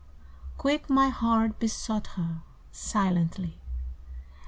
[0.57, 3.59] Quick my heart besought her, Silently.